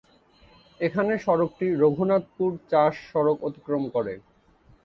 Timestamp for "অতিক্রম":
3.47-3.83